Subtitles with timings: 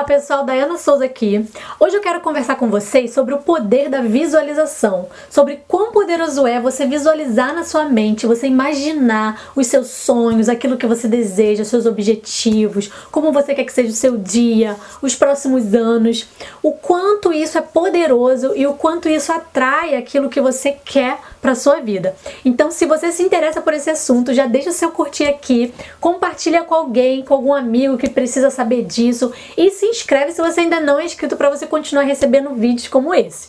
[0.00, 1.44] Olá pessoal, Dayana Souza aqui.
[1.78, 6.58] Hoje eu quero conversar com vocês sobre o poder da visualização, sobre quão poderoso é
[6.58, 11.84] você visualizar na sua mente, você imaginar os seus sonhos, aquilo que você deseja, seus
[11.84, 16.26] objetivos, como você quer que seja o seu dia, os próximos anos,
[16.62, 21.54] o quanto isso é poderoso e o quanto isso atrai aquilo que você quer para
[21.54, 22.16] sua vida.
[22.42, 26.62] Então, se você se interessa por esse assunto, já deixa o seu curtir aqui, compartilha
[26.64, 30.80] com alguém, com algum amigo que precisa saber disso e se inscreve se você ainda
[30.80, 33.48] não é inscrito para você continuar recebendo vídeos como esse.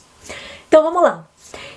[0.68, 1.26] Então, vamos lá.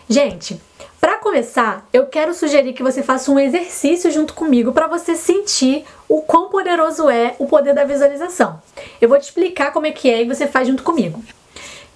[0.08, 0.60] Gente,
[1.00, 5.84] para começar, eu quero sugerir que você faça um exercício junto comigo para você sentir
[6.08, 8.62] o quão poderoso é o poder da visualização.
[9.00, 11.22] Eu vou te explicar como é que é e você faz junto comigo.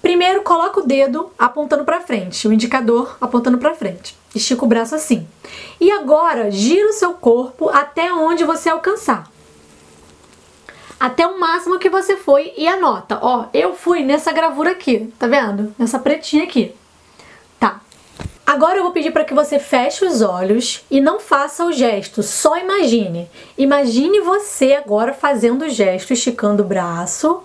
[0.01, 4.15] Primeiro, coloca o dedo apontando para frente, o indicador apontando para frente.
[4.33, 5.27] Estica o braço assim.
[5.81, 9.29] E agora, gira o seu corpo até onde você alcançar.
[10.99, 13.19] Até o máximo que você foi e anota.
[13.21, 15.73] Ó, eu fui nessa gravura aqui, tá vendo?
[15.79, 16.75] Nessa pretinha aqui.
[17.57, 17.79] Tá.
[18.45, 22.21] Agora eu vou pedir para que você feche os olhos e não faça o gesto,
[22.21, 23.29] só imagine.
[23.57, 27.43] Imagine você agora fazendo o gesto, esticando o braço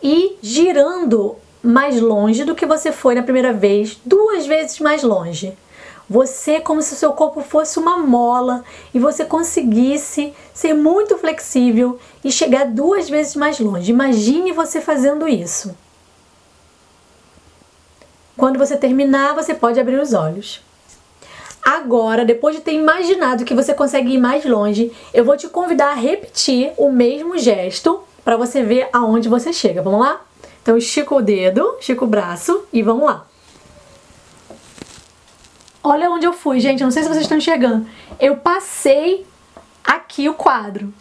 [0.00, 5.56] e girando mais longe do que você foi na primeira vez, duas vezes mais longe.
[6.08, 11.18] Você é como se o seu corpo fosse uma mola e você conseguisse ser muito
[11.18, 13.90] flexível e chegar duas vezes mais longe.
[13.90, 15.76] Imagine você fazendo isso.
[18.36, 20.60] Quando você terminar, você pode abrir os olhos.
[21.64, 25.90] Agora, depois de ter imaginado que você consegue ir mais longe, eu vou te convidar
[25.90, 29.82] a repetir o mesmo gesto para você ver aonde você chega.
[29.82, 30.20] Vamos lá?
[30.62, 33.26] Então estica o dedo, estica o braço e vamos lá.
[35.88, 36.82] Olha onde eu fui, gente.
[36.82, 37.86] Não sei se vocês estão enxergando.
[38.18, 39.24] Eu passei
[39.84, 40.92] aqui o quadro.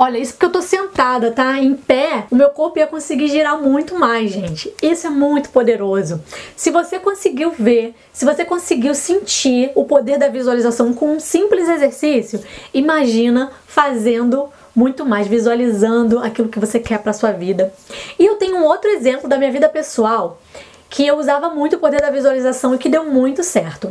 [0.00, 1.58] Olha, isso porque eu tô sentada, tá?
[1.58, 4.72] Em pé, o meu corpo ia conseguir girar muito mais, gente.
[4.80, 6.22] Isso é muito poderoso.
[6.54, 11.68] Se você conseguiu ver, se você conseguiu sentir o poder da visualização com um simples
[11.68, 12.40] exercício,
[12.72, 17.74] imagina fazendo muito mais, visualizando aquilo que você quer para sua vida.
[18.16, 20.40] E eu tenho um outro exemplo da minha vida pessoal
[20.88, 23.90] que eu usava muito o poder da visualização e que deu muito certo.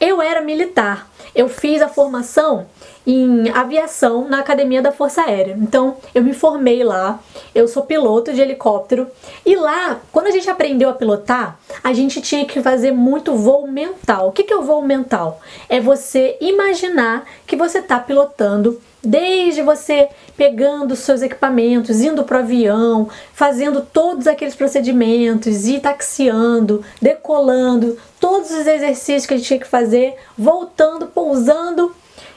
[0.00, 1.08] Eu era militar.
[1.34, 2.66] Eu fiz a formação
[3.06, 5.56] em aviação na Academia da Força Aérea.
[5.60, 7.18] Então, eu me formei lá.
[7.54, 9.08] Eu sou piloto de helicóptero.
[9.44, 13.66] E lá, quando a gente aprendeu a pilotar, a gente tinha que fazer muito voo
[13.66, 14.28] mental.
[14.28, 15.40] O que é o voo mental?
[15.68, 22.40] É você imaginar que você está pilotando Desde você pegando seus equipamentos, indo para o
[22.40, 29.60] avião, fazendo todos aqueles procedimentos, e taxiando, decolando, todos os exercícios que a gente tinha
[29.60, 31.94] que fazer, voltando, pousando,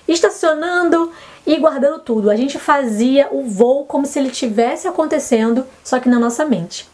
[0.07, 1.11] estacionando
[1.45, 2.29] e guardando tudo.
[2.29, 6.87] A gente fazia o voo como se ele tivesse acontecendo, só que na nossa mente.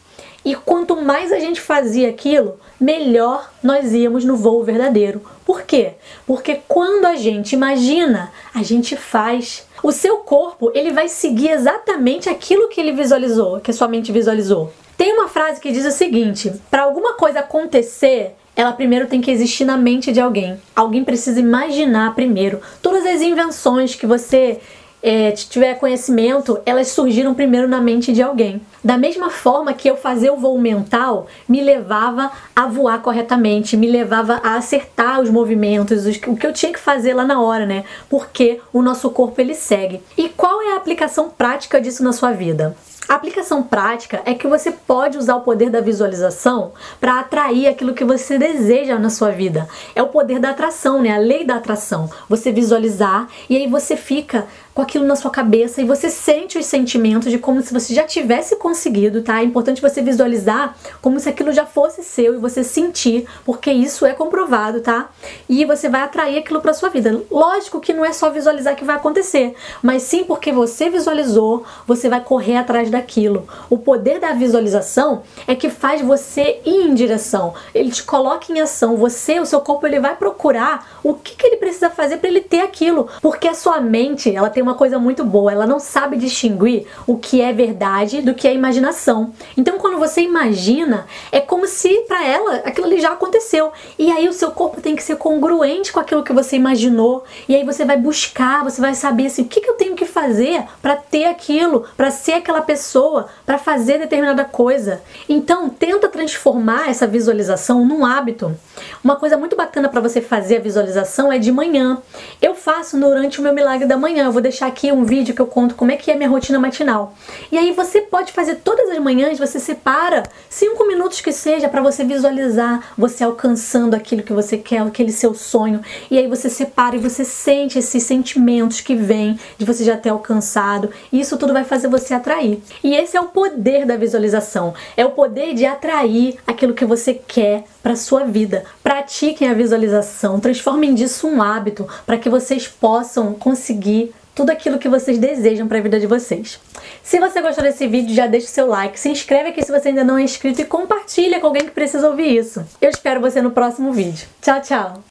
[0.44, 5.22] E quanto mais a gente fazia aquilo, melhor nós íamos no voo verdadeiro.
[5.46, 5.92] Por quê?
[6.26, 9.66] Porque quando a gente imagina, a gente faz.
[9.82, 14.12] O seu corpo, ele vai seguir exatamente aquilo que ele visualizou, que a sua mente
[14.12, 14.72] visualizou.
[14.96, 19.30] Tem uma frase que diz o seguinte: para alguma coisa acontecer, ela primeiro tem que
[19.30, 20.60] existir na mente de alguém.
[20.76, 22.60] Alguém precisa imaginar primeiro.
[22.80, 24.60] Todas as invenções que você
[25.04, 28.62] é, tiver conhecimento, elas surgiram primeiro na mente de alguém.
[28.82, 33.86] Da mesma forma que eu fazer o voo mental me levava a voar corretamente, me
[33.86, 37.84] levava a acertar os movimentos, o que eu tinha que fazer lá na hora, né?
[38.08, 40.00] Porque o nosso corpo ele segue.
[40.16, 42.74] E qual é a aplicação prática disso na sua vida?
[43.06, 47.92] A aplicação prática é que você pode usar o poder da visualização para atrair aquilo
[47.92, 49.68] que você deseja na sua vida.
[49.94, 51.10] É o poder da atração, né?
[51.10, 52.08] A lei da atração.
[52.28, 56.66] Você visualizar e aí você fica com aquilo na sua cabeça e você sente os
[56.66, 59.40] sentimentos de como se você já tivesse conseguido, tá?
[59.40, 64.04] É importante você visualizar como se aquilo já fosse seu e você sentir, porque isso
[64.04, 65.10] é comprovado, tá?
[65.48, 67.22] E você vai atrair aquilo para sua vida.
[67.30, 72.08] Lógico que não é só visualizar que vai acontecer, mas sim porque você visualizou, você
[72.08, 73.46] vai correr atrás daquilo.
[73.68, 77.54] O poder da visualização é que faz você ir em direção.
[77.74, 78.96] Ele te coloca em ação.
[78.96, 82.40] Você, o seu corpo, ele vai procurar o que, que ele precisa fazer para ele
[82.40, 86.16] ter aquilo, porque a sua mente, ela tem uma coisa muito boa, ela não sabe
[86.16, 89.32] distinguir o que é verdade do que é imaginação.
[89.56, 93.72] Então, quando você imagina, é como se para ela aquilo ali já aconteceu.
[93.98, 97.24] E aí o seu corpo tem que ser congruente com aquilo que você imaginou.
[97.48, 100.04] E aí você vai buscar, você vai saber assim, o que, que eu tenho que
[100.04, 105.00] fazer para ter aquilo, para ser aquela pessoa pessoa para fazer determinada coisa.
[105.26, 108.54] Então, tenta transformar essa visualização num hábito.
[109.02, 111.98] Uma coisa muito bacana para você fazer a visualização é de manhã.
[112.42, 114.26] Eu faço durante o meu milagre da manhã.
[114.26, 116.58] Eu vou deixar aqui um vídeo que eu conto como é que é minha rotina
[116.58, 117.14] matinal.
[117.50, 121.80] E aí você pode fazer todas as manhãs, você separa cinco minutos que seja para
[121.80, 125.80] você visualizar você alcançando aquilo que você quer, aquele seu sonho.
[126.10, 130.10] E aí você separa e você sente esses sentimentos que vêm de você já ter
[130.10, 130.90] alcançado.
[131.10, 132.60] E isso tudo vai fazer você atrair.
[132.82, 134.74] E esse é o poder da visualização.
[134.96, 138.64] É o poder de atrair aquilo que você quer para sua vida.
[138.82, 144.88] Pratiquem a visualização, transformem disso um hábito para que vocês possam conseguir tudo aquilo que
[144.88, 146.60] vocês desejam para a vida de vocês.
[147.02, 149.88] Se você gostou desse vídeo, já deixa o seu like, se inscreve aqui se você
[149.88, 152.64] ainda não é inscrito e compartilha com alguém que precisa ouvir isso.
[152.80, 154.26] Eu espero você no próximo vídeo.
[154.42, 155.02] Tchau, tchau!